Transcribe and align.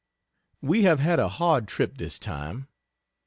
We 0.63 0.81
have 0.81 0.97
had 0.99 1.19
a 1.19 1.29
hard 1.29 1.67
trip 1.67 1.99
this 1.99 2.17
time. 2.17 2.67